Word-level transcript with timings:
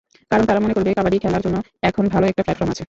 কারণ 0.31 0.43
তারা 0.45 0.59
মনে 0.59 0.73
করবে, 0.73 0.89
কাবাডি 0.93 1.17
খেলার 1.19 1.41
জন্য 1.41 1.57
এখন 1.83 2.03
ভালো 2.07 2.25
একটা 2.27 2.41
প্ল্যাটফর্ম 2.43 2.69
আছে। 2.69 2.79